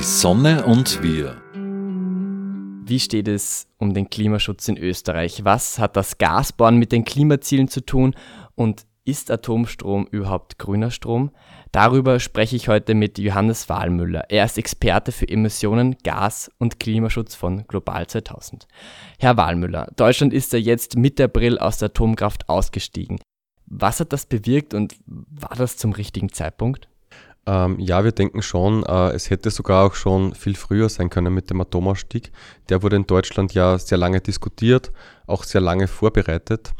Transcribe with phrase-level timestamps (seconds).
[0.00, 1.42] Die Sonne und wir.
[2.88, 5.44] Wie steht es um den Klimaschutz in Österreich?
[5.44, 8.14] Was hat das Gasbohren mit den Klimazielen zu tun?
[8.54, 11.32] Und ist Atomstrom überhaupt grüner Strom?
[11.70, 14.24] Darüber spreche ich heute mit Johannes Wahlmüller.
[14.30, 18.66] Er ist Experte für Emissionen, Gas und Klimaschutz von Global 2000.
[19.18, 23.20] Herr Wahlmüller, Deutschland ist ja jetzt Mitte April aus der Atomkraft ausgestiegen.
[23.66, 26.88] Was hat das bewirkt und war das zum richtigen Zeitpunkt?
[27.46, 31.32] Ähm, ja, wir denken schon, äh, es hätte sogar auch schon viel früher sein können
[31.32, 32.30] mit dem Atomausstieg.
[32.68, 34.92] Der wurde in Deutschland ja sehr lange diskutiert,
[35.26, 36.72] auch sehr lange vorbereitet.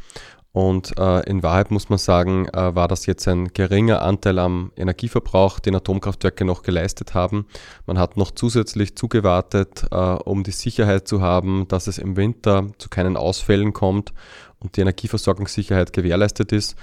[0.53, 4.73] Und äh, in Wahrheit muss man sagen, äh, war das jetzt ein geringer Anteil am
[4.77, 7.47] Energieverbrauch, den Atomkraftwerke noch geleistet haben.
[7.87, 12.67] Man hat noch zusätzlich zugewartet, äh, um die Sicherheit zu haben, dass es im Winter
[12.79, 14.13] zu keinen Ausfällen kommt
[14.59, 16.77] und die Energieversorgungssicherheit gewährleistet ist.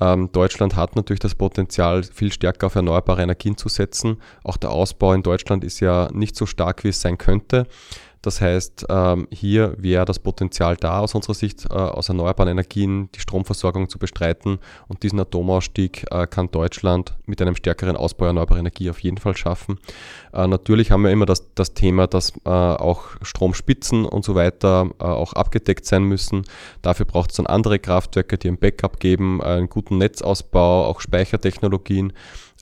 [0.00, 4.18] Ähm, Deutschland hat natürlich das Potenzial, viel stärker auf erneuerbare Energien zu setzen.
[4.44, 7.66] Auch der Ausbau in Deutschland ist ja nicht so stark, wie es sein könnte.
[8.22, 13.10] Das heißt, ähm, hier wäre das Potenzial da aus unserer Sicht, äh, aus erneuerbaren Energien
[13.12, 14.58] die Stromversorgung zu bestreiten.
[14.88, 19.36] Und diesen Atomausstieg äh, kann Deutschland mit einem stärkeren Ausbau erneuerbarer Energie auf jeden Fall
[19.36, 19.78] schaffen.
[20.32, 25.32] Äh, natürlich haben wir immer das, das Thema, dass auch Stromspitzen und so weiter auch
[25.32, 26.44] abgedeckt sein müssen.
[26.82, 32.12] Dafür braucht es dann andere Kraftwerke, die ein Backup geben, einen guten Netzausbau, auch Speichertechnologien.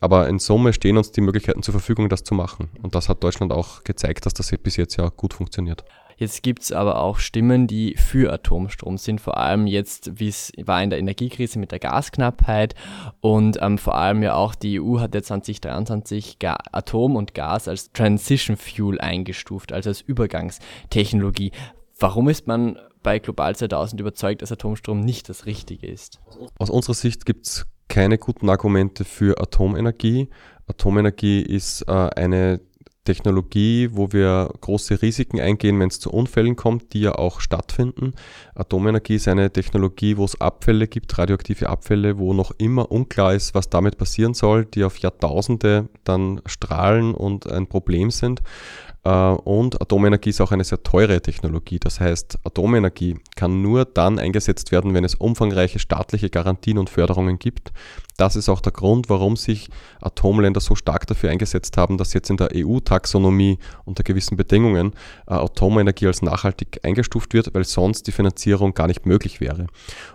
[0.00, 2.68] Aber in Summe stehen uns die Möglichkeiten zur Verfügung, das zu machen.
[2.82, 5.84] Und das hat Deutschland auch gezeigt, dass das bis jetzt ja gut funktioniert.
[6.18, 10.50] Jetzt gibt es aber auch Stimmen, die für Atomstrom sind, vor allem jetzt, wie es
[10.64, 12.74] war in der Energiekrise mit der Gasknappheit
[13.20, 17.68] und ähm, vor allem ja auch die EU hat ja 2023 Ga Atom und Gas
[17.68, 21.52] als Transition Fuel eingestuft, also als Übergangstechnologie.
[21.98, 26.18] Warum ist man bei Global 2000 überzeugt, dass Atomstrom nicht das Richtige ist?
[26.58, 30.28] Aus unserer Sicht gibt es keine guten Argumente für Atomenergie.
[30.66, 32.60] Atomenergie ist äh, eine
[33.04, 38.14] Technologie, wo wir große Risiken eingehen, wenn es zu Unfällen kommt, die ja auch stattfinden.
[38.56, 43.54] Atomenergie ist eine Technologie, wo es Abfälle gibt, radioaktive Abfälle, wo noch immer unklar ist,
[43.54, 48.42] was damit passieren soll, die auf Jahrtausende dann strahlen und ein Problem sind.
[49.06, 49.08] Äh,
[49.44, 51.78] und Atomenergie ist auch eine sehr teure Technologie.
[51.78, 57.38] Das heißt, Atomenergie kann nur dann eingesetzt werden, wenn es umfangreiche staatliche Garantien und Förderungen
[57.38, 57.72] gibt.
[58.16, 59.68] Das ist auch der Grund, warum sich
[60.00, 64.92] Atomländer so stark dafür eingesetzt haben, dass jetzt in der EU-Taxonomie unter gewissen Bedingungen
[65.28, 69.66] äh, Atomenergie als nachhaltig eingestuft wird, weil sonst die Finanzierung gar nicht möglich wäre.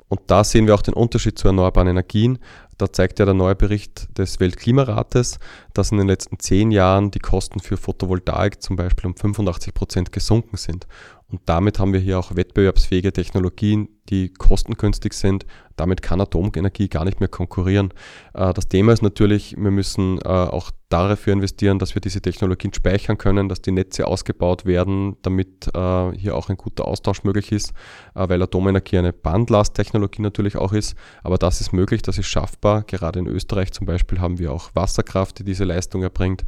[0.09, 2.39] Und da sehen wir auch den Unterschied zu erneuerbaren Energien.
[2.81, 5.37] Da zeigt ja der neue Bericht des Weltklimarates,
[5.75, 10.11] dass in den letzten zehn Jahren die Kosten für Photovoltaik zum Beispiel um 85 Prozent
[10.11, 10.87] gesunken sind.
[11.27, 15.45] Und damit haben wir hier auch wettbewerbsfähige Technologien, die kostengünstig sind.
[15.77, 17.93] Damit kann Atomenergie gar nicht mehr konkurrieren.
[18.33, 22.73] Äh, das Thema ist natürlich, wir müssen äh, auch dafür investieren, dass wir diese Technologien
[22.73, 27.53] speichern können, dass die Netze ausgebaut werden, damit äh, hier auch ein guter Austausch möglich
[27.53, 27.71] ist,
[28.13, 30.95] weil Atomenergie eine Bandlasttechnologie natürlich auch ist.
[31.23, 32.83] Aber das ist möglich, das ist schaffbar.
[32.83, 36.43] Gerade in Österreich zum Beispiel haben wir auch Wasserkraft, die diese Leistung erbringt.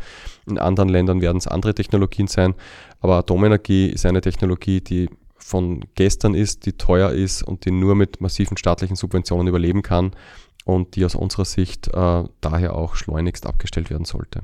[0.45, 2.53] In anderen Ländern werden es andere Technologien sein.
[2.99, 5.09] Aber Atomenergie ist eine Technologie, die
[5.43, 10.11] von gestern ist, die teuer ist und die nur mit massiven staatlichen Subventionen überleben kann
[10.65, 14.43] und die aus unserer Sicht äh, daher auch schleunigst abgestellt werden sollte.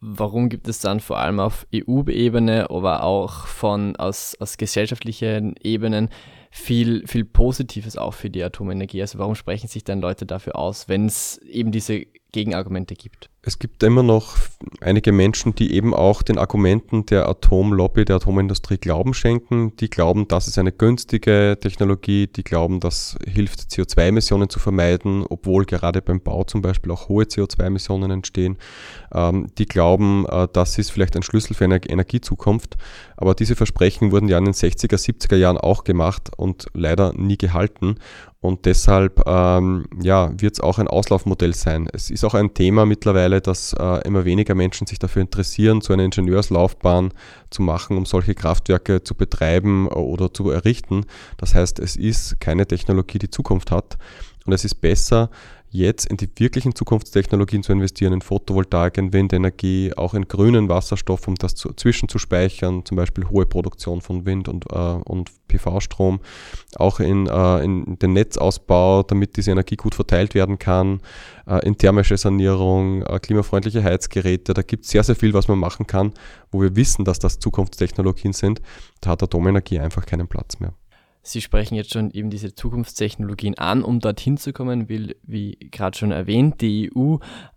[0.00, 6.08] Warum gibt es dann vor allem auf EU-Ebene, aber auch von aus, aus gesellschaftlichen Ebenen
[6.52, 9.00] viel, viel Positives auch für die Atomenergie?
[9.00, 13.30] Also warum sprechen sich dann Leute dafür aus, wenn es eben diese Gegenargumente gibt?
[13.40, 14.36] Es gibt immer noch
[14.82, 19.74] einige Menschen, die eben auch den Argumenten der Atomlobby, der Atomindustrie Glauben schenken.
[19.76, 25.64] Die glauben, das ist eine günstige Technologie, die glauben, das hilft, CO2-Emissionen zu vermeiden, obwohl
[25.64, 28.58] gerade beim Bau zum Beispiel auch hohe CO2-Emissionen entstehen.
[29.14, 32.76] Ähm, die glauben, äh, das ist vielleicht ein Schlüssel für eine Energiezukunft.
[33.16, 37.38] Aber diese Versprechen wurden ja in den 60er, 70er Jahren auch gemacht und leider nie
[37.38, 37.96] gehalten.
[38.40, 41.88] Und deshalb ähm, ja, wird es auch ein Auslaufmodell sein.
[41.92, 45.92] Es ist auch ein Thema mittlerweile, dass äh, immer weniger Menschen sich dafür interessieren, so
[45.92, 47.12] eine Ingenieurslaufbahn
[47.50, 51.04] zu machen, um solche Kraftwerke zu betreiben oder zu errichten.
[51.36, 53.98] Das heißt, es ist keine Technologie, die Zukunft hat.
[54.46, 55.30] Und es ist besser,
[55.70, 61.28] jetzt in die wirklichen Zukunftstechnologien zu investieren, in Photovoltaik, in Windenergie, auch in grünen Wasserstoff,
[61.28, 66.20] um das zu, zwischenzuspeichern, zum Beispiel hohe Produktion von Wind und, äh, und PV-Strom,
[66.76, 71.00] auch in, äh, in den Netzausbau, damit diese Energie gut verteilt werden kann,
[71.46, 74.54] äh, in thermische Sanierung, äh, klimafreundliche Heizgeräte.
[74.54, 76.12] Da gibt es sehr, sehr viel, was man machen kann,
[76.50, 78.62] wo wir wissen, dass das Zukunftstechnologien sind.
[79.00, 80.72] Da hat Atomenergie einfach keinen Platz mehr.
[81.22, 83.82] Sie sprechen jetzt schon eben diese Zukunftstechnologien an.
[83.82, 87.16] Um dorthin zu kommen, will, wie gerade schon erwähnt, die EU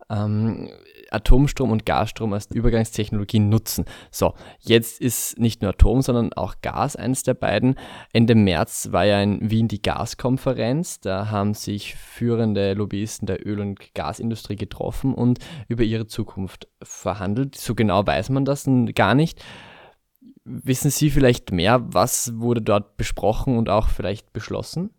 [0.09, 0.69] ähm,
[1.11, 3.85] Atomstrom und Gasstrom als Übergangstechnologie nutzen.
[4.11, 7.75] So, jetzt ist nicht nur Atom, sondern auch Gas eines der beiden.
[8.13, 11.01] Ende März war ja in Wien die Gaskonferenz.
[11.01, 17.55] Da haben sich führende Lobbyisten der Öl- und Gasindustrie getroffen und über ihre Zukunft verhandelt.
[17.55, 19.43] So genau weiß man das gar nicht.
[20.43, 24.89] Wissen Sie vielleicht mehr, was wurde dort besprochen und auch vielleicht beschlossen?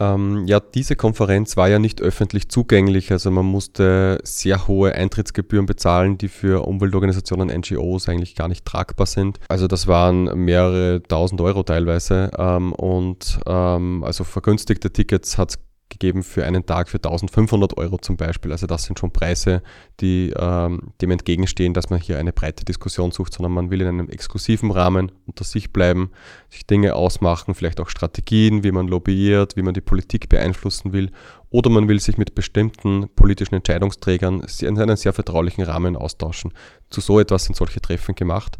[0.00, 5.66] Ähm, ja, diese Konferenz war ja nicht öffentlich zugänglich, also man musste sehr hohe Eintrittsgebühren
[5.66, 9.38] bezahlen, die für Umweltorganisationen, NGOs eigentlich gar nicht tragbar sind.
[9.48, 15.58] Also das waren mehrere tausend Euro teilweise ähm, und ähm, also vergünstigte Tickets hat es
[15.90, 18.52] gegeben für einen Tag für 1500 Euro zum Beispiel.
[18.52, 19.62] Also das sind schon Preise,
[20.00, 23.88] die ähm, dem entgegenstehen, dass man hier eine breite Diskussion sucht, sondern man will in
[23.88, 26.10] einem exklusiven Rahmen unter sich bleiben,
[26.48, 31.10] sich Dinge ausmachen, vielleicht auch Strategien, wie man lobbyiert, wie man die Politik beeinflussen will.
[31.50, 36.52] Oder man will sich mit bestimmten politischen Entscheidungsträgern in einem sehr vertraulichen Rahmen austauschen.
[36.90, 38.58] Zu so etwas sind solche Treffen gemacht.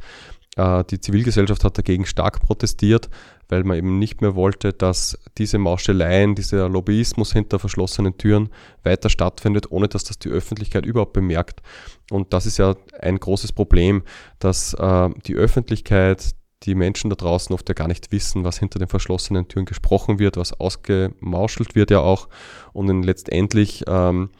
[0.56, 3.09] Äh, die Zivilgesellschaft hat dagegen stark protestiert,
[3.50, 8.49] weil man eben nicht mehr wollte, dass diese Mauscheleien, dieser Lobbyismus hinter verschlossenen Türen
[8.82, 11.61] weiter stattfindet, ohne dass das die Öffentlichkeit überhaupt bemerkt.
[12.11, 14.02] Und das ist ja ein großes Problem,
[14.38, 18.79] dass äh, die Öffentlichkeit, die Menschen da draußen oft ja gar nicht wissen, was hinter
[18.79, 22.29] den verschlossenen Türen gesprochen wird, was ausgemauschelt wird ja auch.
[22.73, 24.31] Und letztendlich ähm,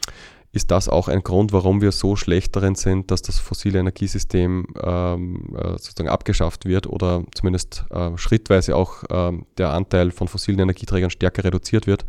[0.53, 4.67] ist das auch ein Grund, warum wir so schlecht darin sind, dass das fossile Energiesystem
[4.83, 10.59] ähm, äh, sozusagen abgeschafft wird oder zumindest äh, schrittweise auch äh, der Anteil von fossilen
[10.61, 12.05] Energieträgern stärker reduziert wird,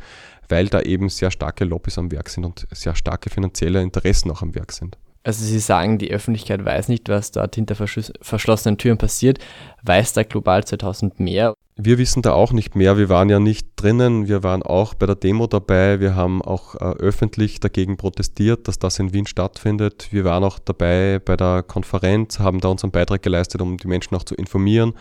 [0.49, 4.41] weil da eben sehr starke Lobbys am Werk sind und sehr starke finanzielle Interessen auch
[4.41, 4.97] am Werk sind.
[5.23, 9.37] Also Sie sagen, die Öffentlichkeit weiß nicht, was dort hinter verschlossenen Türen passiert.
[9.83, 11.53] Weiß da Global 2000 mehr?
[11.77, 12.97] Wir wissen da auch nicht mehr.
[12.97, 14.27] Wir waren ja nicht drinnen.
[14.27, 15.99] Wir waren auch bei der Demo dabei.
[15.99, 20.09] Wir haben auch äh, öffentlich dagegen protestiert, dass das in Wien stattfindet.
[20.11, 24.15] Wir waren auch dabei bei der Konferenz, haben da unseren Beitrag geleistet, um die Menschen
[24.15, 24.93] auch zu informieren,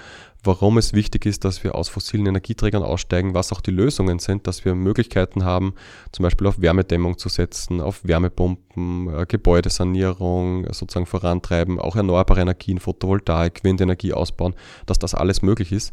[0.44, 4.46] warum es wichtig ist, dass wir aus fossilen Energieträgern aussteigen, was auch die Lösungen sind,
[4.46, 5.74] dass wir Möglichkeiten haben,
[6.12, 12.78] zum Beispiel auf Wärmedämmung zu setzen, auf Wärmepumpen, äh, Gebäudesanierung sozusagen vorantreiben, auch erneuerbare Energien,
[12.78, 14.54] Photovoltaik, Windenergie ausbauen,
[14.86, 15.92] dass das alles möglich ist.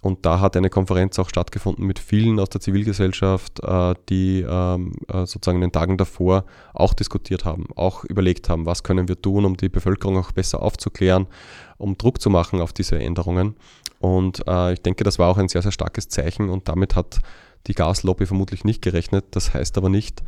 [0.00, 4.92] Und da hat eine Konferenz auch stattgefunden mit vielen aus der Zivilgesellschaft, äh, die ähm,
[5.08, 9.20] äh, sozusagen in den Tagen davor auch diskutiert haben, auch überlegt haben, was können wir
[9.20, 11.26] tun, um die Bevölkerung auch besser aufzuklären,
[11.78, 13.56] um Druck zu machen auf diese Änderungen.
[14.00, 17.20] Und äh, ich denke, das war auch ein sehr, sehr starkes Zeichen und damit hat
[17.66, 19.24] die Gaslobby vermutlich nicht gerechnet.
[19.32, 20.22] Das heißt aber nicht,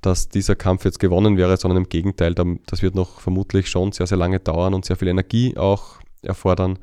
[0.00, 4.06] dass dieser Kampf jetzt gewonnen wäre, sondern im Gegenteil, das wird noch vermutlich schon sehr,
[4.06, 6.78] sehr lange dauern und sehr viel Energie auch erfordern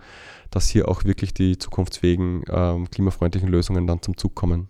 [0.53, 4.67] dass hier auch wirklich die zukunftsfähigen ähm, klimafreundlichen Lösungen dann zum Zug kommen.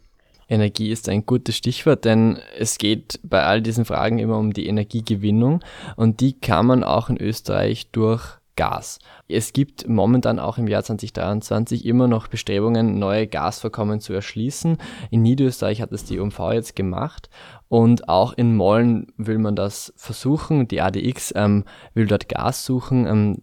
[0.47, 4.67] Energie ist ein gutes Stichwort, denn es geht bei all diesen Fragen immer um die
[4.67, 5.61] Energiegewinnung
[5.95, 8.99] und die kann man auch in Österreich durch Gas.
[9.27, 14.77] Es gibt momentan auch im Jahr 2023 immer noch Bestrebungen, neue Gasvorkommen zu erschließen.
[15.09, 17.29] In Niederösterreich hat es die UMV jetzt gemacht
[17.67, 20.67] und auch in Mollen will man das versuchen.
[20.67, 21.63] Die ADX ähm,
[21.93, 23.07] will dort Gas suchen.
[23.07, 23.41] Ähm,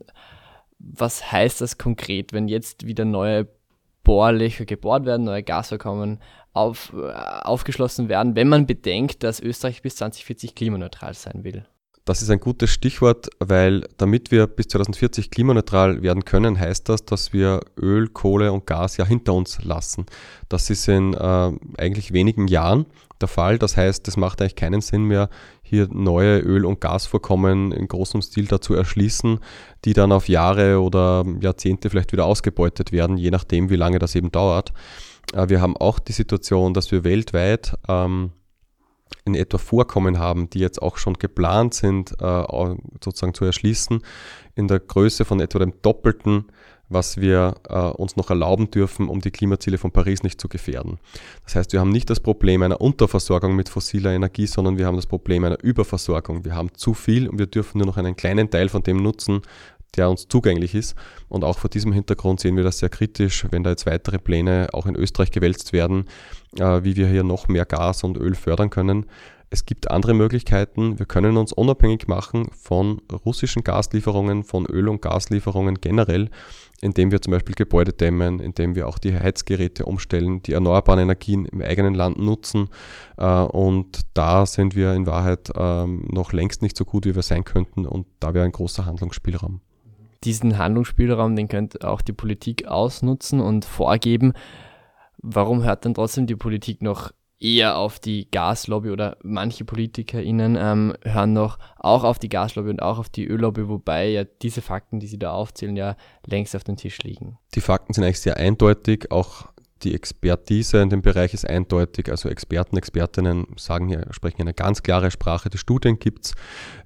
[0.78, 3.48] was heißt das konkret, wenn jetzt wieder neue
[4.02, 6.20] Bohrlöcher gebohrt werden, neue Gasvorkommen
[6.52, 7.12] auf, äh,
[7.42, 11.66] aufgeschlossen werden, wenn man bedenkt, dass Österreich bis 2040 klimaneutral sein will?
[12.04, 17.04] Das ist ein gutes Stichwort, weil damit wir bis 2040 klimaneutral werden können, heißt das,
[17.04, 20.06] dass wir Öl, Kohle und Gas ja hinter uns lassen.
[20.48, 22.86] Das ist in äh, eigentlich wenigen Jahren
[23.20, 23.58] der Fall.
[23.58, 25.28] Das heißt, es macht eigentlich keinen Sinn mehr,
[25.62, 29.38] hier neue Öl- und Gasvorkommen in großem Stil dazu erschließen,
[29.84, 34.14] die dann auf Jahre oder Jahrzehnte vielleicht wieder ausgebeutet werden, je nachdem, wie lange das
[34.14, 34.72] eben dauert.
[35.32, 38.32] Äh, wir haben auch die Situation, dass wir weltweit ähm,
[39.24, 42.44] in etwa Vorkommen haben, die jetzt auch schon geplant sind, äh,
[43.02, 44.02] sozusagen zu erschließen,
[44.54, 46.46] in der Größe von etwa dem Doppelten
[46.90, 50.98] was wir äh, uns noch erlauben dürfen, um die Klimaziele von Paris nicht zu gefährden.
[51.44, 54.96] Das heißt, wir haben nicht das Problem einer Unterversorgung mit fossiler Energie, sondern wir haben
[54.96, 56.44] das Problem einer Überversorgung.
[56.44, 59.42] Wir haben zu viel und wir dürfen nur noch einen kleinen Teil von dem nutzen,
[59.96, 60.94] der uns zugänglich ist.
[61.28, 64.68] Und auch vor diesem Hintergrund sehen wir das sehr kritisch, wenn da jetzt weitere Pläne
[64.72, 66.04] auch in Österreich gewälzt werden,
[66.58, 69.06] äh, wie wir hier noch mehr Gas und Öl fördern können
[69.50, 70.98] es gibt andere Möglichkeiten.
[71.00, 76.30] Wir können uns unabhängig machen von russischen Gaslieferungen, von Öl- und Gaslieferungen generell,
[76.80, 81.46] indem wir zum Beispiel Gebäude dämmen, indem wir auch die Heizgeräte umstellen, die erneuerbaren Energien
[81.46, 82.68] im eigenen Land nutzen.
[83.16, 87.22] Äh, und da sind wir in Wahrheit ähm, noch längst nicht so gut, wie wir
[87.22, 87.86] sein könnten.
[87.86, 89.60] Und da wäre ein großer Handlungsspielraum.
[90.24, 94.32] Diesen Handlungsspielraum, den könnte auch die Politik ausnutzen und vorgeben.
[95.18, 100.94] Warum hört dann trotzdem die Politik noch eher auf die Gaslobby oder manche PolitikerInnen ähm,
[101.02, 105.00] hören noch auch auf die Gaslobby und auch auf die Öllobby, wobei ja diese Fakten,
[105.00, 105.96] die sie da aufzählen, ja
[106.26, 107.38] längst auf dem Tisch liegen.
[107.54, 109.46] Die Fakten sind eigentlich sehr eindeutig, auch
[109.82, 112.10] die Expertise in dem Bereich ist eindeutig.
[112.10, 115.50] Also Experten, Expertinnen sagen hier, sprechen eine ganz klare Sprache.
[115.50, 116.34] Die Studien gibt es.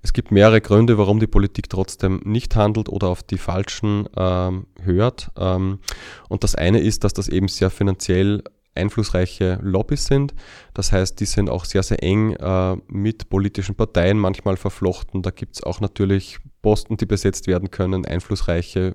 [0.02, 4.66] Es gibt mehrere Gründe, warum die Politik trotzdem nicht handelt oder auf die falschen ähm,
[4.82, 5.30] hört.
[5.36, 5.80] Ähm,
[6.28, 8.42] und das eine ist, dass das eben sehr finanziell
[8.74, 10.34] einflussreiche Lobbys sind.
[10.72, 15.22] Das heißt, die sind auch sehr, sehr eng äh, mit politischen Parteien manchmal verflochten.
[15.22, 18.94] Da gibt es auch natürlich Posten, die besetzt werden können, einflussreiche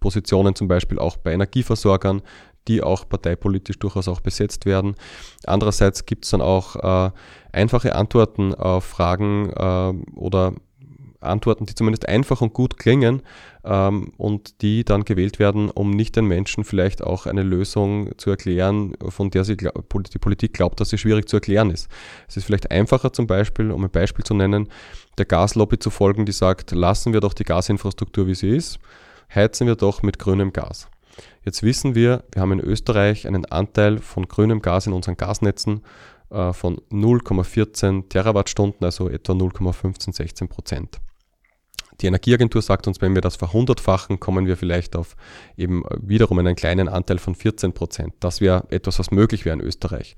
[0.00, 2.22] Positionen zum Beispiel auch bei Energieversorgern,
[2.68, 4.94] die auch parteipolitisch durchaus auch besetzt werden.
[5.46, 7.10] Andererseits gibt es dann auch äh,
[7.52, 10.54] einfache Antworten auf Fragen äh, oder
[11.20, 13.22] Antworten, die zumindest einfach und gut klingen
[13.64, 18.30] ähm, und die dann gewählt werden, um nicht den Menschen vielleicht auch eine Lösung zu
[18.30, 21.88] erklären, von der sie die Politik glaubt, dass sie schwierig zu erklären ist.
[22.26, 24.68] Es ist vielleicht einfacher zum Beispiel, um ein Beispiel zu nennen,
[25.18, 28.78] der Gaslobby zu folgen, die sagt, lassen wir doch die Gasinfrastruktur, wie sie ist,
[29.34, 30.88] heizen wir doch mit grünem Gas.
[31.44, 35.82] Jetzt wissen wir, wir haben in Österreich einen Anteil von grünem Gas in unseren Gasnetzen
[36.30, 41.00] äh, von 0,14 Terawattstunden, also etwa 0,15, 16 Prozent.
[42.00, 45.16] Die Energieagentur sagt uns, wenn wir das verhundertfachen, kommen wir vielleicht auf
[45.56, 48.14] eben wiederum einen kleinen Anteil von 14 Prozent.
[48.20, 50.16] Das wäre etwas, was möglich wäre in Österreich.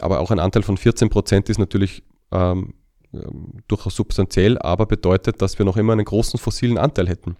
[0.00, 2.74] Aber auch ein Anteil von 14 Prozent ist natürlich ähm,
[3.68, 7.36] durchaus substanziell, aber bedeutet, dass wir noch immer einen großen fossilen Anteil hätten.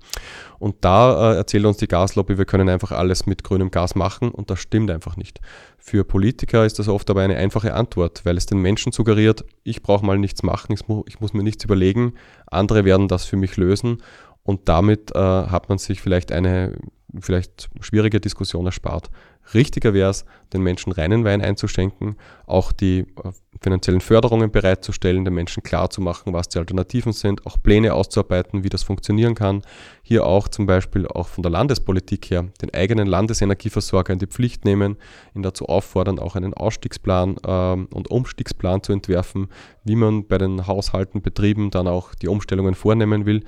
[0.59, 4.31] Und da äh, erzählt uns die Gaslobby, wir können einfach alles mit grünem Gas machen
[4.31, 5.41] und das stimmt einfach nicht.
[5.77, 9.83] Für Politiker ist das oft aber eine einfache Antwort, weil es den Menschen suggeriert, ich
[9.83, 12.15] brauche mal nichts machen, ich muss, ich muss mir nichts überlegen,
[12.47, 14.03] andere werden das für mich lösen
[14.43, 16.79] und damit äh, hat man sich vielleicht eine
[17.21, 19.11] vielleicht schwierige Diskussion erspart.
[19.55, 25.35] Richtiger wäre es, den Menschen reinen Wein einzuschenken, auch die äh, finanziellen Förderungen bereitzustellen, den
[25.35, 29.63] Menschen klarzumachen, was die Alternativen sind, auch Pläne auszuarbeiten, wie das funktionieren kann.
[30.03, 34.65] Hier auch zum Beispiel auch von der Landespolitik her den eigenen Landesenergieversorger in die Pflicht
[34.65, 34.97] nehmen,
[35.35, 39.49] ihn dazu auffordern, auch einen Ausstiegsplan ähm, und Umstiegsplan zu entwerfen,
[39.85, 43.45] wie man bei den Haushalten, Betrieben dann auch die Umstellungen vornehmen will.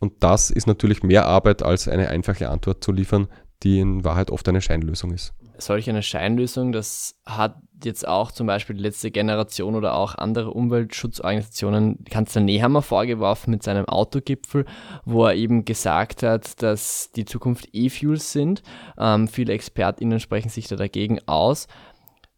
[0.00, 3.28] Und das ist natürlich mehr Arbeit, als eine einfache Antwort zu liefern,
[3.62, 8.46] die in Wahrheit oft eine Scheinlösung ist solch eine Scheinlösung, das hat jetzt auch zum
[8.46, 14.66] Beispiel die letzte Generation oder auch andere Umweltschutzorganisationen Kanzler Nehammer vorgeworfen mit seinem Autogipfel,
[15.04, 18.62] wo er eben gesagt hat, dass die Zukunft E-Fuels sind.
[18.98, 21.68] Ähm, viele ExpertInnen sprechen sich da dagegen aus.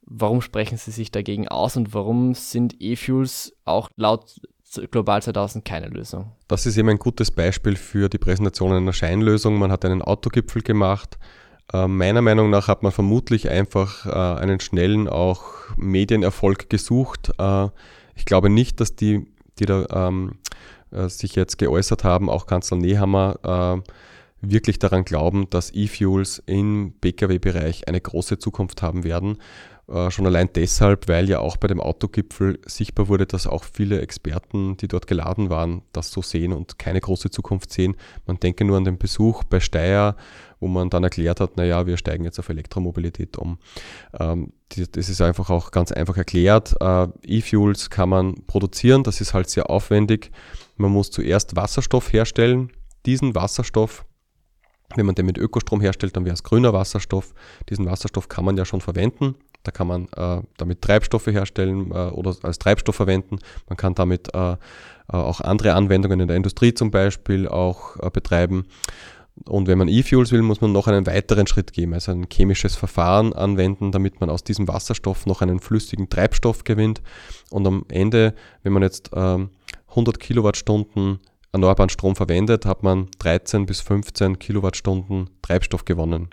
[0.04, 4.40] Warum sprechen sie sich dagegen aus und warum sind E-Fuels auch laut
[4.90, 6.32] Global 2000 keine Lösung?
[6.48, 9.58] Das ist eben ein gutes Beispiel für die Präsentation einer Scheinlösung.
[9.58, 11.18] Man hat einen Autogipfel gemacht,
[11.72, 15.44] äh, meiner Meinung nach hat man vermutlich einfach äh, einen schnellen auch
[15.76, 17.32] Medienerfolg gesucht.
[17.38, 17.68] Äh,
[18.14, 19.26] ich glaube nicht, dass die,
[19.58, 20.38] die da ähm,
[21.06, 23.82] sich jetzt geäußert haben, auch Kanzler Nehammer,
[24.42, 29.38] wirklich daran glauben, dass E-Fuels im Pkw-Bereich eine große Zukunft haben werden.
[29.88, 34.00] Äh, schon allein deshalb, weil ja auch bei dem Autogipfel sichtbar wurde, dass auch viele
[34.00, 37.96] Experten, die dort geladen waren, das so sehen und keine große Zukunft sehen.
[38.26, 40.16] Man denke nur an den Besuch bei Steyr,
[40.60, 43.58] wo man dann erklärt hat, naja, wir steigen jetzt auf Elektromobilität um.
[44.18, 46.76] Ähm, das ist einfach auch ganz einfach erklärt.
[46.80, 50.30] Äh, E-Fuels kann man produzieren, das ist halt sehr aufwendig.
[50.76, 52.70] Man muss zuerst Wasserstoff herstellen.
[53.04, 54.04] Diesen Wasserstoff
[54.94, 57.32] wenn man den mit Ökostrom herstellt, dann wäre es grüner Wasserstoff.
[57.70, 59.36] Diesen Wasserstoff kann man ja schon verwenden.
[59.62, 63.38] Da kann man äh, damit Treibstoffe herstellen äh, oder als Treibstoff verwenden.
[63.68, 64.56] Man kann damit äh, äh
[65.08, 68.66] auch andere Anwendungen in der Industrie zum Beispiel auch äh, betreiben.
[69.46, 72.76] Und wenn man E-Fuels will, muss man noch einen weiteren Schritt gehen, also ein chemisches
[72.76, 77.00] Verfahren anwenden, damit man aus diesem Wasserstoff noch einen flüssigen Treibstoff gewinnt.
[77.50, 79.56] Und am Ende, wenn man jetzt 100
[79.96, 86.28] ähm, Kilowattstunden erneuerbaren Strom verwendet, hat man 13 bis 15 Kilowattstunden Treibstoff gewonnen.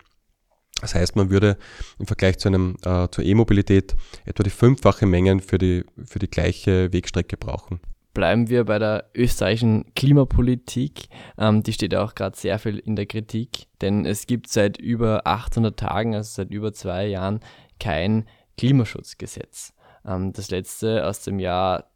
[0.81, 1.57] Das heißt, man würde
[1.97, 3.95] im Vergleich zu einem, äh, zur E-Mobilität
[4.25, 7.79] etwa die fünffache Mengen für die, für die gleiche Wegstrecke brauchen.
[8.13, 11.09] Bleiben wir bei der österreichischen Klimapolitik.
[11.37, 15.27] Ähm, die steht auch gerade sehr viel in der Kritik, denn es gibt seit über
[15.27, 17.39] 800 Tagen, also seit über zwei Jahren,
[17.79, 18.25] kein
[18.57, 19.73] Klimaschutzgesetz.
[20.05, 21.91] Ähm, das letzte aus dem Jahr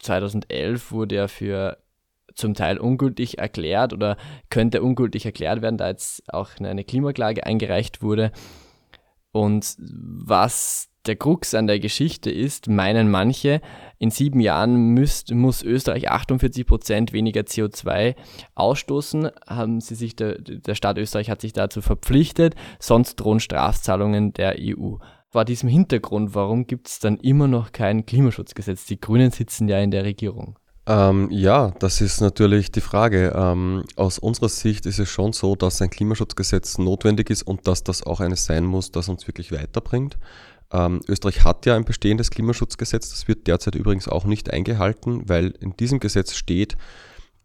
[0.00, 1.78] 2011 wurde ja für
[2.34, 4.16] zum Teil ungültig erklärt oder
[4.50, 8.32] könnte ungültig erklärt werden, da jetzt auch eine Klimaklage eingereicht wurde.
[9.32, 13.60] Und was der Krux an der Geschichte ist, meinen manche,
[13.98, 18.14] in sieben Jahren müsst, muss Österreich 48 Prozent weniger CO2
[18.54, 19.30] ausstoßen.
[19.46, 24.56] Haben sie sich, der, der Staat Österreich hat sich dazu verpflichtet, sonst drohen Strafzahlungen der
[24.60, 24.96] EU.
[25.28, 28.84] Vor diesem Hintergrund, warum gibt es dann immer noch kein Klimaschutzgesetz?
[28.86, 30.58] Die Grünen sitzen ja in der Regierung.
[30.86, 33.32] Ähm, ja, das ist natürlich die Frage.
[33.36, 37.84] Ähm, aus unserer Sicht ist es schon so, dass ein Klimaschutzgesetz notwendig ist und dass
[37.84, 40.18] das auch eines sein muss, das uns wirklich weiterbringt.
[40.72, 45.54] Ähm, Österreich hat ja ein bestehendes Klimaschutzgesetz, das wird derzeit übrigens auch nicht eingehalten, weil
[45.60, 46.76] in diesem Gesetz steht,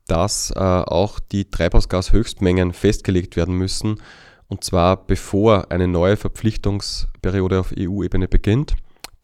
[0.08, 4.01] dass äh, auch die Treibhausgashöchstmengen festgelegt werden müssen,
[4.48, 8.75] und zwar bevor eine neue Verpflichtungsperiode auf EU-Ebene beginnt.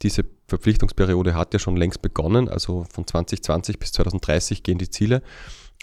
[0.01, 5.21] Diese Verpflichtungsperiode hat ja schon längst begonnen, also von 2020 bis 2030 gehen die Ziele.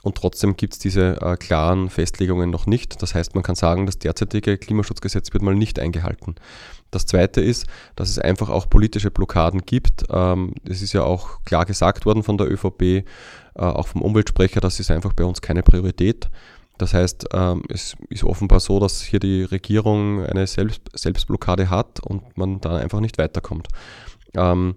[0.03, 3.03] Und trotzdem gibt es diese äh, klaren Festlegungen noch nicht.
[3.03, 6.37] Das heißt, man kann sagen, das derzeitige Klimaschutzgesetz wird mal nicht eingehalten.
[6.91, 10.05] Das Zweite ist, dass es einfach auch politische Blockaden gibt.
[10.09, 13.05] Ähm, es ist ja auch klar gesagt worden von der ÖVP, äh,
[13.55, 16.31] auch vom Umweltsprecher, das ist einfach bei uns keine Priorität.
[16.79, 22.01] Das heißt, ähm, es ist offenbar so, dass hier die Regierung eine Selbst Selbstblockade hat
[22.01, 23.69] und man da einfach nicht weiterkommt.
[24.35, 24.77] Ähm,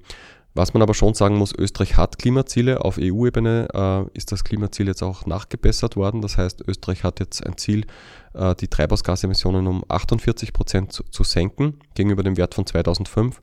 [0.56, 2.86] was man aber schon sagen muss, Österreich hat Klimaziele.
[2.86, 6.22] Auf EU-Ebene äh, ist das Klimaziel jetzt auch nachgebessert worden.
[6.22, 7.88] Das heißt, Österreich hat jetzt ein Ziel,
[8.36, 13.42] äh, die Treibhausgasemissionen um 48 Prozent zu, zu, senken gegenüber dem Wert von 2005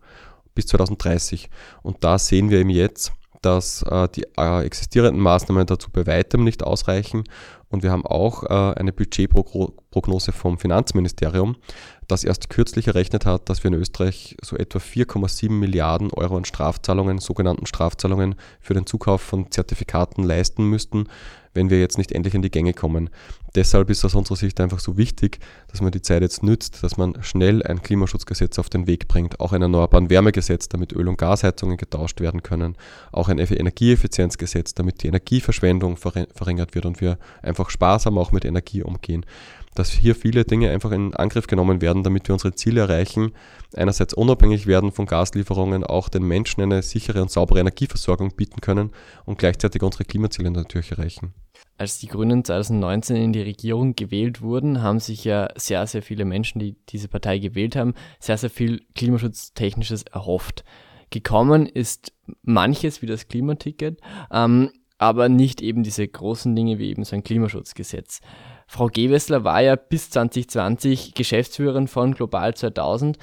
[0.55, 1.51] bis 2030.
[1.83, 3.13] Und da sehen wir eben jetzt,
[3.43, 7.25] dass äh, die äh, existierenden Maßnahmen dazu bei weitem nicht ausreichen.
[7.71, 11.57] Und wir haben auch äh, eine Budgetprognose vom Finanzministerium,
[12.09, 16.45] das erst kürzlich errechnet hat, dass wir in Österreich so etwa 4,7 Milliarden Euro an
[16.45, 21.05] Strafzahlungen, sogenannten Strafzahlungen für den Zukauf von Zertifikaten leisten müssten,
[21.55, 23.09] wenn wir jetzt nicht endlich in die Gänge kommen.
[23.55, 25.39] Deshalb ist aus unserer Sicht einfach so wichtig,
[25.69, 29.41] dass man die Zeit jetzt nützt, dass man schnell ein Klimaschutzgesetz auf den Weg bringt,
[29.41, 32.77] auch ein erneuerbaren Wärmegesetz, damit Öl- und Gasheizungen getauscht werden können,
[33.13, 38.83] auch ein Energieeffizienzgesetz, damit die Energieverschwendung verringert wird und wir einfach sparsam auch mit Energie
[38.83, 39.25] umgehen
[39.75, 43.33] dass hier viele Dinge einfach in Angriff genommen werden, damit wir unsere Ziele erreichen.
[43.75, 48.91] Einerseits unabhängig werden von Gaslieferungen, auch den Menschen eine sichere und saubere Energieversorgung bieten können
[49.25, 51.35] und gleichzeitig unsere Klimaziele natürlich erreichen.
[51.79, 56.25] Als die Grünen 2019 in die Regierung gewählt wurden, haben sich ja sehr, sehr viele
[56.25, 60.65] Menschen, die diese Partei gewählt haben, sehr, sehr viel Klimaschutztechnisches erhofft.
[61.11, 67.05] Gekommen ist manches wie das Klimaticket, ähm, aber nicht eben diese großen Dinge wie eben
[67.05, 68.21] so ein Klimaschutzgesetz.
[68.67, 73.17] Frau Gewessler war ja bis 2020 Geschäftsführerin von Global 2000.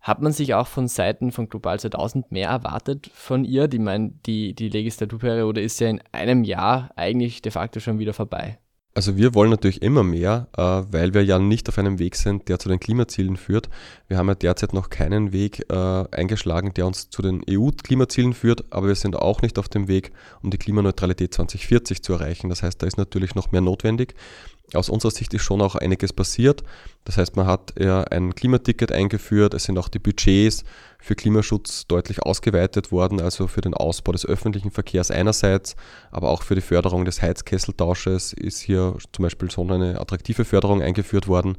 [0.00, 3.68] Hat man sich auch von Seiten von Global 2000 mehr erwartet von ihr?
[3.68, 8.12] Die, mein, die, die Legislaturperiode ist ja in einem Jahr eigentlich de facto schon wieder
[8.12, 8.58] vorbei.
[8.96, 12.48] Also wir wollen natürlich immer mehr, äh, weil wir ja nicht auf einem Weg sind,
[12.48, 13.68] der zu den Klimazielen führt.
[14.08, 18.64] Wir haben ja derzeit noch keinen Weg äh, eingeschlagen, der uns zu den EU-Klimazielen führt,
[18.70, 22.48] aber wir sind auch nicht auf dem Weg, um die Klimaneutralität 2040 zu erreichen.
[22.48, 24.14] Das heißt, da ist natürlich noch mehr notwendig
[24.74, 26.62] aus unserer Sicht ist schon auch einiges passiert.
[27.04, 30.64] Das heißt, man hat ja ein Klimaticket eingeführt, es sind auch die Budgets
[30.98, 35.76] für Klimaschutz deutlich ausgeweitet worden, also für den Ausbau des öffentlichen Verkehrs einerseits,
[36.10, 40.82] aber auch für die Förderung des Heizkesseltausches ist hier zum Beispiel so eine attraktive Förderung
[40.82, 41.56] eingeführt worden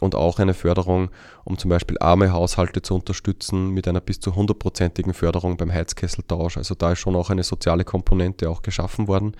[0.00, 1.10] und auch eine Förderung,
[1.44, 6.56] um zum Beispiel arme Haushalte zu unterstützen mit einer bis zu hundertprozentigen Förderung beim Heizkesseltausch.
[6.56, 9.36] Also da ist schon auch eine soziale Komponente auch geschaffen worden.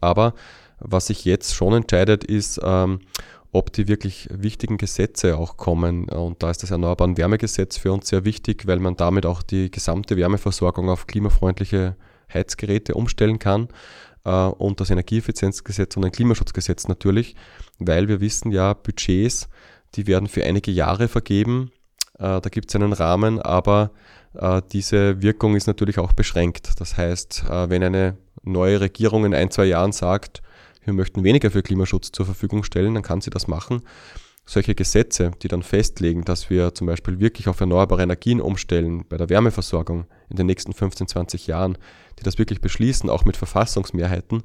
[0.00, 0.34] Aber
[0.78, 3.00] was sich jetzt schon entscheidet, ist, ähm,
[3.52, 6.08] ob die wirklich wichtigen Gesetze auch kommen.
[6.08, 9.70] Und da ist das Erneuerbaren Wärmegesetz für uns sehr wichtig, weil man damit auch die
[9.70, 11.96] gesamte Wärmeversorgung auf klimafreundliche
[12.32, 13.68] Heizgeräte umstellen kann.
[14.24, 17.36] Äh, und das Energieeffizienzgesetz und ein Klimaschutzgesetz natürlich,
[17.78, 19.48] weil wir wissen ja, Budgets,
[19.94, 21.70] die werden für einige Jahre vergeben.
[22.18, 23.92] Äh, da gibt es einen Rahmen, aber
[24.34, 26.80] äh, diese Wirkung ist natürlich auch beschränkt.
[26.80, 30.42] Das heißt, wenn eine neue Regierung in ein, zwei Jahren sagt,
[30.84, 33.82] wir möchten weniger für Klimaschutz zur Verfügung stellen, dann kann sie das machen.
[34.46, 39.16] Solche Gesetze, die dann festlegen, dass wir zum Beispiel wirklich auf erneuerbare Energien umstellen bei
[39.16, 41.78] der Wärmeversorgung in den nächsten 15, 20 Jahren,
[42.18, 44.42] die das wirklich beschließen, auch mit Verfassungsmehrheiten,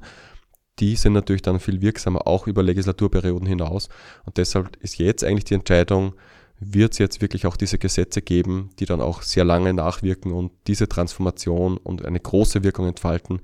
[0.78, 3.90] die sind natürlich dann viel wirksamer, auch über Legislaturperioden hinaus.
[4.24, 6.14] Und deshalb ist jetzt eigentlich die Entscheidung,
[6.58, 10.52] wird es jetzt wirklich auch diese Gesetze geben, die dann auch sehr lange nachwirken und
[10.66, 13.40] diese Transformation und eine große Wirkung entfalten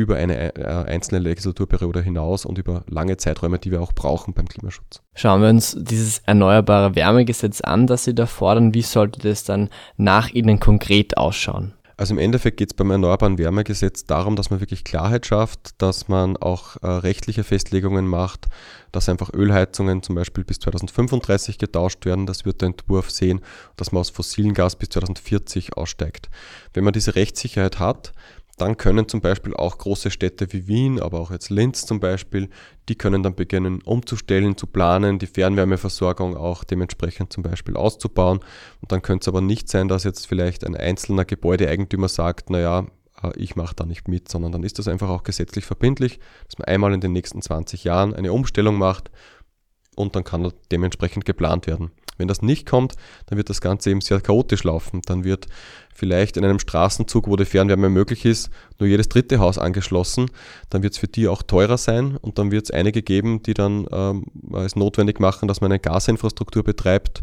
[0.00, 4.48] über eine äh, einzelne Legislaturperiode hinaus und über lange Zeiträume, die wir auch brauchen beim
[4.48, 5.02] Klimaschutz.
[5.14, 8.74] Schauen wir uns dieses erneuerbare Wärmegesetz an, das Sie da fordern.
[8.74, 11.74] Wie sollte das dann nach Ihnen konkret ausschauen?
[12.00, 16.08] Also im Endeffekt geht es beim Erneuerbaren Wärmegesetz darum, dass man wirklich Klarheit schafft, dass
[16.08, 18.46] man auch äh, rechtliche Festlegungen macht,
[18.90, 22.24] dass einfach Ölheizungen zum Beispiel bis 2035 getauscht werden.
[22.24, 23.42] Das wird der Entwurf sehen,
[23.76, 26.30] dass man aus fossilen Gas bis 2040 aussteigt.
[26.72, 28.14] Wenn man diese Rechtssicherheit hat,
[28.60, 32.48] dann können zum Beispiel auch große Städte wie Wien, aber auch jetzt Linz zum Beispiel,
[32.88, 38.40] die können dann beginnen umzustellen, zu planen, die Fernwärmeversorgung auch dementsprechend zum Beispiel auszubauen.
[38.80, 42.86] Und dann könnte es aber nicht sein, dass jetzt vielleicht ein einzelner Gebäudeeigentümer sagt, naja,
[43.22, 46.58] äh, ich mache da nicht mit, sondern dann ist das einfach auch gesetzlich verbindlich, dass
[46.58, 49.10] man einmal in den nächsten 20 Jahren eine Umstellung macht
[50.00, 51.90] und dann kann dementsprechend geplant werden.
[52.20, 52.94] Wenn das nicht kommt,
[53.26, 55.00] dann wird das Ganze eben sehr chaotisch laufen.
[55.06, 55.46] Dann wird
[55.94, 60.30] vielleicht in einem Straßenzug, wo die Fernwärme möglich ist, nur jedes dritte Haus angeschlossen.
[60.68, 63.54] Dann wird es für die auch teurer sein und dann wird es einige geben, die
[63.54, 67.22] dann ähm, es notwendig machen, dass man eine Gasinfrastruktur betreibt,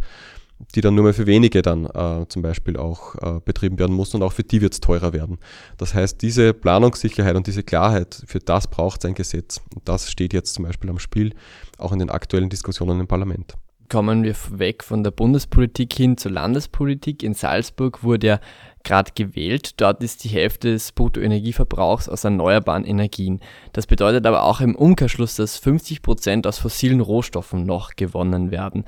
[0.75, 4.13] die dann nur mehr für wenige dann äh, zum Beispiel auch äh, betrieben werden muss
[4.13, 5.37] und auch für die wird es teurer werden.
[5.77, 9.61] Das heißt, diese Planungssicherheit und diese Klarheit, für das braucht es ein Gesetz.
[9.73, 11.33] Und das steht jetzt zum Beispiel am Spiel,
[11.77, 13.55] auch in den aktuellen Diskussionen im Parlament
[13.89, 17.23] kommen wir weg von der Bundespolitik hin zur Landespolitik.
[17.23, 18.39] In Salzburg wurde ja
[18.83, 19.79] gerade gewählt.
[19.81, 23.39] Dort ist die Hälfte des Bruttoenergieverbrauchs aus erneuerbaren Energien.
[23.73, 28.85] Das bedeutet aber auch im Umkehrschluss, dass 50 Prozent aus fossilen Rohstoffen noch gewonnen werden.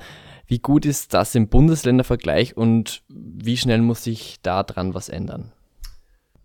[0.50, 5.52] Wie gut ist das im Bundesländervergleich und wie schnell muss sich da dran was ändern?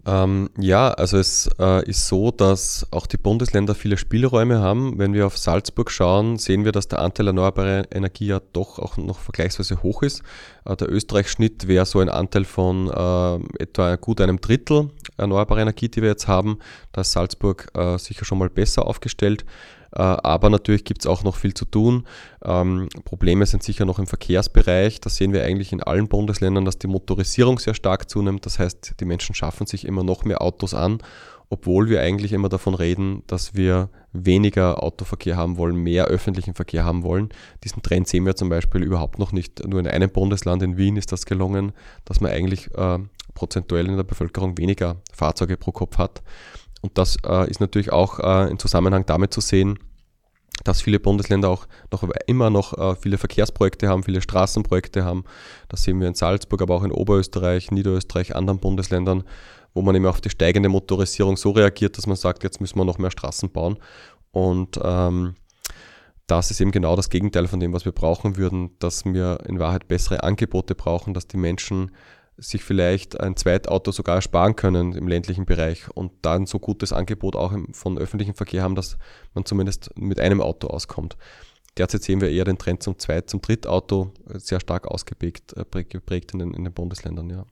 [0.05, 4.99] Ähm, ja, also es äh, ist so, dass auch die Bundesländer viele Spielräume haben.
[4.99, 8.97] Wenn wir auf Salzburg schauen, sehen wir, dass der Anteil erneuerbarer Energie ja doch auch
[8.97, 10.21] noch vergleichsweise hoch ist.
[10.65, 15.89] Äh, der Österreich-Schnitt wäre so ein Anteil von äh, etwa gut einem Drittel erneuerbare Energie,
[15.89, 16.59] die wir jetzt haben.
[16.91, 19.45] Da ist Salzburg äh, sicher schon mal besser aufgestellt.
[19.91, 22.05] Äh, aber natürlich gibt es auch noch viel zu tun.
[22.43, 25.01] Ähm, Probleme sind sicher noch im Verkehrsbereich.
[25.01, 28.45] Da sehen wir eigentlich in allen Bundesländern, dass die Motorisierung sehr stark zunimmt.
[28.45, 30.99] Das heißt, die Menschen schaffen sich immer noch mehr Autos an,
[31.49, 36.85] obwohl wir eigentlich immer davon reden, dass wir weniger Autoverkehr haben wollen, mehr öffentlichen Verkehr
[36.85, 37.29] haben wollen.
[37.63, 39.67] Diesen Trend sehen wir zum Beispiel überhaupt noch nicht.
[39.67, 41.73] Nur in einem Bundesland, in Wien, ist das gelungen,
[42.05, 42.99] dass man eigentlich äh,
[43.33, 46.23] prozentuell in der Bevölkerung weniger Fahrzeuge pro Kopf hat.
[46.85, 49.79] Und das äh, ist natürlich auch äh, im Zusammenhang damit zu sehen,
[50.63, 55.23] dass viele Bundesländer auch noch immer noch äh, viele Verkehrsprojekte haben, viele Straßenprojekte haben.
[55.67, 59.23] Das sehen wir in Salzburg, aber auch in Oberösterreich, Niederösterreich, anderen Bundesländern,
[59.73, 62.85] wo man eben auf die steigende Motorisierung so reagiert, dass man sagt, jetzt müssen wir
[62.85, 63.79] noch mehr Straßen bauen.
[64.29, 65.33] Und ähm,
[66.27, 69.57] das ist eben genau das Gegenteil von dem, was wir brauchen würden, dass wir in
[69.57, 71.89] Wahrheit bessere Angebote brauchen, dass die Menschen
[72.37, 77.35] sich vielleicht ein Zweitauto sogar ersparen können im ländlichen Bereich und dann so gutes Angebot
[77.35, 78.97] auch von öffentlichem Verkehr haben, dass
[79.33, 81.17] man zumindest mit einem Auto auskommt.
[81.77, 86.31] Derzeit sehen wir eher den Trend zum Zweit-, zum Drittauto sehr stark ausgeprägt äh, geprägt
[86.31, 87.29] in den, in den Bundesländern.
[87.29, 87.45] Ja.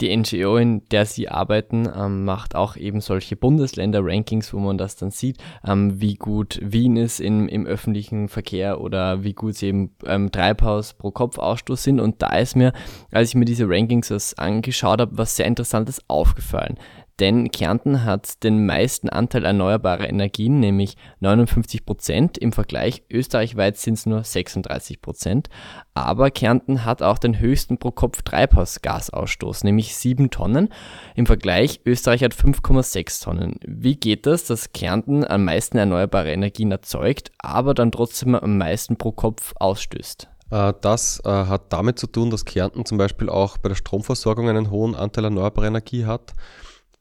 [0.00, 4.96] Die NGO, in der Sie arbeiten, ähm, macht auch eben solche Bundesländer-Rankings, wo man das
[4.96, 9.66] dann sieht, ähm, wie gut Wien ist in, im öffentlichen Verkehr oder wie gut sie
[9.66, 12.00] eben ähm, Treibhaus pro Kopf Ausstoß sind.
[12.00, 12.72] Und da ist mir,
[13.10, 16.78] als ich mir diese Rankings angeschaut habe, was sehr Interessantes aufgefallen
[17.20, 22.38] denn Kärnten hat den meisten Anteil erneuerbarer Energien, nämlich 59 Prozent.
[22.38, 25.48] Im Vergleich österreichweit sind es nur 36 Prozent.
[25.92, 30.70] Aber Kärnten hat auch den höchsten pro Kopf Treibhausgasausstoß, nämlich 7 Tonnen.
[31.14, 33.56] Im Vergleich Österreich hat 5,6 Tonnen.
[33.66, 38.96] Wie geht das, dass Kärnten am meisten erneuerbare Energien erzeugt, aber dann trotzdem am meisten
[38.96, 40.28] pro Kopf ausstößt?
[40.50, 44.48] Äh, das äh, hat damit zu tun, dass Kärnten zum Beispiel auch bei der Stromversorgung
[44.48, 46.34] einen hohen Anteil erneuerbarer Energie hat.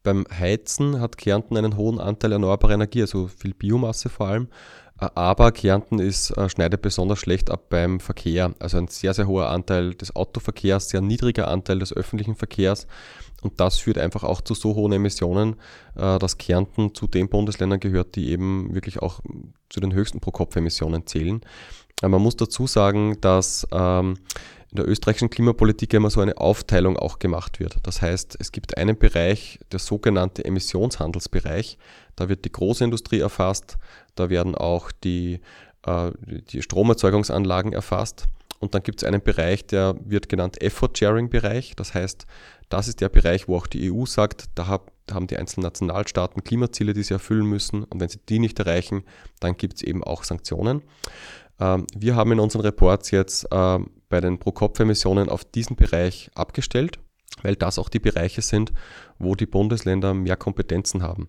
[0.04, 4.48] Beim Heizen hat Kärnten einen hohen Anteil erneuerbarer Energie, also viel Biomasse vor allem.
[5.00, 8.54] Äh, aber Kärnten ist, äh, schneidet besonders schlecht ab beim Verkehr.
[8.60, 12.88] Also ein sehr, sehr hoher Anteil des Autoverkehrs, sehr niedriger Anteil des öffentlichen Verkehrs.
[13.42, 15.56] Und das führt einfach auch zu so hohen Emissionen,
[15.96, 19.22] äh, dass Kärnten zu den Bundesländern gehört, die eben wirklich auch
[19.70, 21.42] zu den höchsten Pro-Kopf-Emissionen zählen.
[22.02, 24.16] Man muss dazu sagen, dass ähm,
[24.72, 27.78] in der österreichischen Klimapolitik immer so eine Aufteilung auch gemacht wird.
[27.84, 31.78] Das heißt, es gibt einen Bereich, der sogenannte Emissionshandelsbereich.
[32.16, 33.78] Da wird die Großindustrie erfasst,
[34.16, 35.40] da werden auch die,
[35.86, 36.12] äh,
[36.52, 38.26] die Stromerzeugungsanlagen erfasst.
[38.60, 41.76] Und dann gibt es einen Bereich, der wird genannt Effort-Sharing-Bereich.
[41.76, 42.28] Das heißt,
[42.68, 46.94] das ist der Bereich, wo auch die EU sagt, da haben die einzelnen Nationalstaaten Klimaziele,
[46.94, 47.86] die sie erfüllen müssen.
[47.86, 49.04] Und wenn sie die nicht erreichen,
[49.40, 50.84] dann gibt es eben auch Sanktionen.
[51.60, 57.00] Ähm, wir haben in unseren Reports jetzt ähm, bei den Pro-Kopf-Emissionen auf diesen Bereich abgestellt,
[57.44, 58.74] weil das auch die Bereiche sind,
[59.18, 61.28] wo die Bundesländer mehr Kompetenzen haben.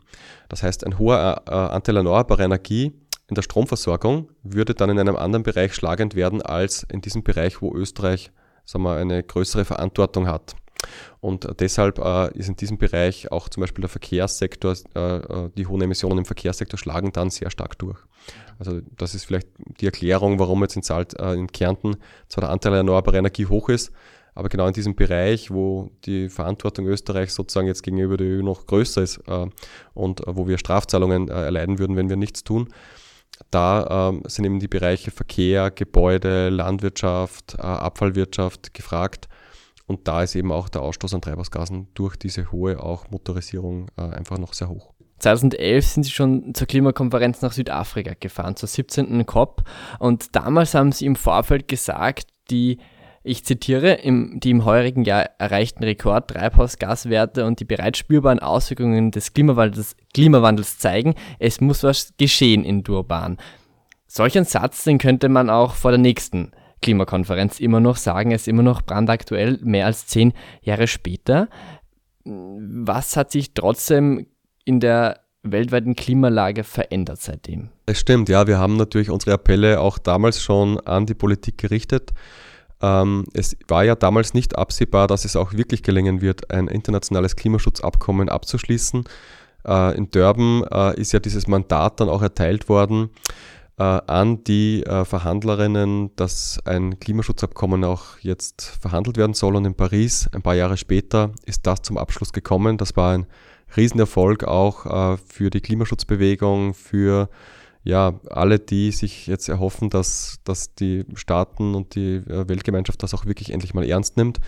[0.48, 2.92] Das heißt, ein hoher äh, Anteil erneuerbarer Energie
[3.28, 7.62] in der Stromversorgung würde dann in einem anderen Bereich schlagend werden als in diesem Bereich,
[7.62, 8.32] wo Österreich
[8.64, 10.54] sagen wir, eine größere Verantwortung hat.
[11.20, 15.66] Und deshalb äh, ist in diesem Bereich auch zum Beispiel der Verkehrssektor, äh, äh, die
[15.66, 17.98] hohen Emissionen im Verkehrssektor schlagen dann sehr stark durch.
[18.58, 19.48] Also das ist vielleicht
[19.80, 21.96] die Erklärung, warum jetzt in, Salt, äh, in Kärnten
[22.28, 23.92] zwar der Anteil erneuerbarer Energie hoch ist,
[24.34, 28.66] Aber genau in diesem Bereich, wo die Verantwortung Österreichs sozusagen jetzt gegenüber der EU noch
[28.66, 29.46] größer ist äh,
[29.94, 32.68] und äh, wo wir Strafzahlungen erleiden würden, wenn wir nichts tun,
[33.50, 39.28] da ähm, sind eben die Bereiche Verkehr, Gebäude, Landwirtschaft, äh, Abfallwirtschaft gefragt.
[39.90, 44.02] Und da ist eben auch der Ausstoß an Treibhausgasen durch diese hohe auch Motorisierung äh,
[44.02, 44.92] einfach noch sehr hoch.
[45.18, 49.26] 2011 sind sie schon zur Klimakonferenz nach Südafrika gefahren, zur 17.
[49.26, 49.64] COP.
[49.98, 52.78] Und damals haben sie im Vorfeld gesagt, die,
[53.24, 59.32] ich zitiere, im, die im heurigen Jahr erreichten Rekord-Treibhausgaswerte und die bereits spürbaren Auswirkungen des
[59.32, 63.38] Klimawandels, Klimawandels zeigen, es muss was geschehen in Durban.
[64.06, 68.36] Solch ein Satz, den könnte man auch vor der nächsten Klimakonferenz immer noch sagen, er
[68.36, 71.48] ist immer noch brandaktuell, mehr als zehn Jahre später.
[72.24, 74.26] Was hat sich trotzdem
[74.64, 77.70] in der weltweiten Klimalage verändert seitdem?
[77.86, 82.12] Es stimmt, ja, wir haben natürlich unsere Appelle auch damals schon an die Politik gerichtet.
[82.82, 87.36] Ähm, es war ja damals nicht absehbar, dass es auch wirklich gelingen wird, ein internationales
[87.36, 89.04] Klimaschutzabkommen abzuschließen.
[89.66, 93.10] Äh, in Durban äh, ist ja dieses Mandat dann auch erteilt worden
[93.82, 99.56] an die äh, Verhandlerinnen, dass ein Klimaschutzabkommen auch jetzt verhandelt werden soll.
[99.56, 102.76] Und in Paris, ein paar Jahre später, ist das zum Abschluss gekommen.
[102.76, 103.26] Das war ein
[103.76, 107.28] Riesenerfolg auch äh, für die Klimaschutzbewegung, für
[107.82, 113.14] ja, alle, die sich jetzt erhoffen, dass, dass die Staaten und die äh, Weltgemeinschaft das
[113.14, 114.40] auch wirklich endlich mal ernst nimmt.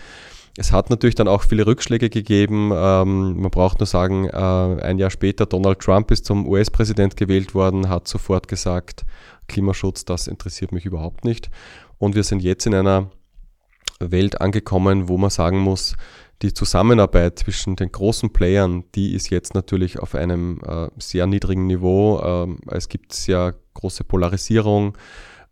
[0.55, 2.71] Es hat natürlich dann auch viele Rückschläge gegeben.
[2.73, 4.37] Ähm, man braucht nur sagen, äh,
[4.83, 9.03] ein Jahr später, Donald Trump ist zum US-Präsident gewählt worden, hat sofort gesagt,
[9.47, 11.49] Klimaschutz, das interessiert mich überhaupt nicht.
[11.97, 13.09] Und wir sind jetzt in einer
[13.99, 15.95] Welt angekommen, wo man sagen muss,
[16.41, 21.67] die Zusammenarbeit zwischen den großen Playern, die ist jetzt natürlich auf einem äh, sehr niedrigen
[21.67, 22.21] Niveau.
[22.21, 24.97] Ähm, es gibt sehr große Polarisierung,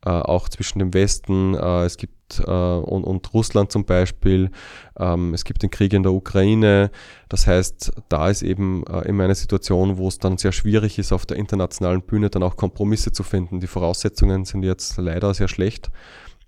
[0.06, 1.54] äh, auch zwischen dem Westen.
[1.54, 4.52] Äh, es gibt äh, und, und, Russland zum Beispiel.
[4.98, 6.92] Ähm, es gibt den Krieg in der Ukraine.
[7.30, 11.12] Das heißt, da ist eben äh, immer eine Situation, wo es dann sehr schwierig ist,
[11.12, 13.60] auf der internationalen Bühne dann auch Kompromisse zu finden.
[13.60, 15.92] Die Voraussetzungen sind jetzt leider sehr schlecht.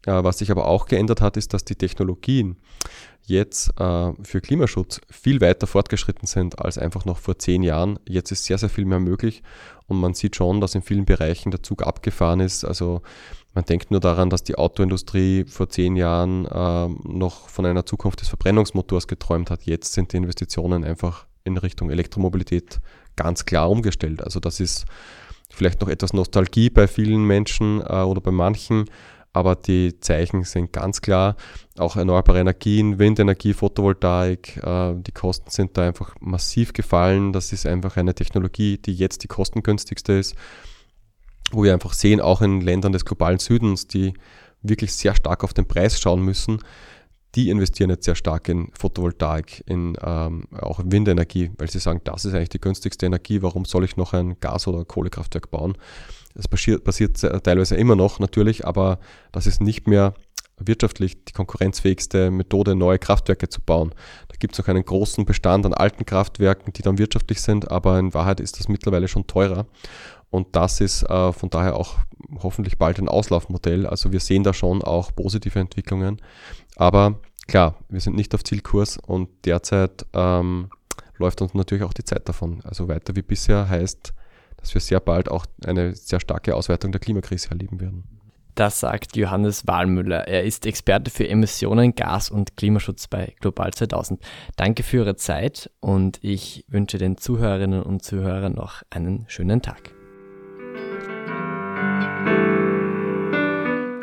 [0.06, 2.58] Äh, was sich aber auch geändert hat, ist, dass die Technologien
[3.26, 8.00] jetzt äh, für Klimaschutz viel weiter fortgeschritten sind als einfach noch vor zehn Jahren.
[8.08, 9.44] Jetzt ist sehr, sehr viel mehr möglich
[9.88, 12.66] und man sieht schon, dass in vielen Bereichen der Zug abgefahren ist.
[12.66, 13.02] Also
[13.54, 18.22] man denkt nur daran, dass die Autoindustrie vor zehn Jahren äh, noch von einer Zukunft
[18.22, 19.64] des Verbrennungsmotors geträumt hat.
[19.64, 22.80] Jetzt sind die Investitionen einfach in Richtung Elektromobilität
[23.16, 24.24] ganz klar umgestellt.
[24.24, 24.86] Also das ist
[25.52, 28.86] vielleicht noch etwas Nostalgie bei vielen Menschen äh, oder bei manchen,
[29.34, 31.36] aber die Zeichen sind ganz klar.
[31.78, 37.34] Auch erneuerbare Energien, Windenergie, Photovoltaik, äh, die Kosten sind da einfach massiv gefallen.
[37.34, 40.36] Das ist einfach eine Technologie, die jetzt die kostengünstigste ist,
[41.54, 44.14] wo wir einfach sehen, auch in Ländern des globalen Südens, die
[44.62, 46.60] wirklich sehr stark auf den Preis schauen müssen,
[47.36, 52.26] die investieren jetzt sehr stark in Photovoltaik, in ähm, auch Windenergie, weil sie sagen, das
[52.26, 55.76] ist eigentlich die günstigste Energie, warum soll ich noch ein Gas- oder Kohlekraftwerk bauen?
[56.36, 59.00] Das passiert, passiert teilweise immer noch natürlich, aber
[59.32, 60.14] das ist nicht mehr
[60.58, 63.94] wirtschaftlich die konkurrenzfähigste Methode, neue Kraftwerke zu bauen.
[64.28, 68.00] Da gibt es noch einen großen Bestand an alten Kraftwerken, die dann wirtschaftlich sind, aber
[68.00, 69.66] in Wahrheit ist das mittlerweile schon teurer.
[70.34, 72.00] Und das ist äh, von daher auch
[72.42, 73.86] hoffentlich bald ein Auslaufmodell.
[73.86, 76.20] Also wir sehen da schon auch positive Entwicklungen.
[76.76, 80.72] Aber klar, wir sind nicht auf Zielkurs und derzeit ähm,
[81.20, 82.62] läuft uns natürlich auch die Zeit davon.
[82.64, 84.12] Also weiter wie bisher heißt,
[84.58, 88.04] dass wir sehr bald auch eine sehr starke Ausweitung der Klimakrise erleben werden.
[88.56, 90.28] Das sagt Johannes Wahlmüller.
[90.28, 94.20] Er ist Experte für Emissionen, Gas und Klimaschutz bei Global 2000.
[94.56, 99.94] Danke für Ihre Zeit und ich wünsche den Zuhörerinnen und Zuhörern noch einen schönen Tag.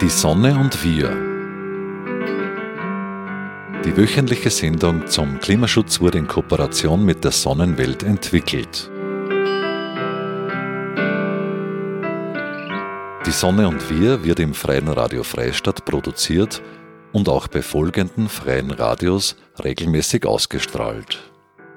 [0.00, 1.10] Die Sonne und wir.
[3.84, 8.90] Die wöchentliche Sendung zum Klimaschutz wurde in Kooperation mit der Sonnenwelt entwickelt.
[13.26, 16.62] Die Sonne und wir wird im Freien Radio Freistadt produziert
[17.12, 21.30] und auch bei folgenden freien Radios regelmäßig ausgestrahlt.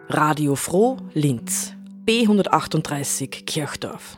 [0.08, 1.74] Radio Froh Linz,
[2.08, 4.18] B138 Kirchdorf,